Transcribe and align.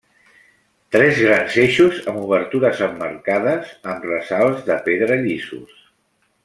Tres 0.95 1.19
grans 1.25 1.57
eixos 1.65 1.99
amb 2.13 2.17
obertures 2.29 2.81
emmarcades 2.87 3.77
amb 3.93 4.09
ressalts 4.13 4.69
de 4.71 4.83
pedra 4.89 5.23
llisos. 5.27 5.83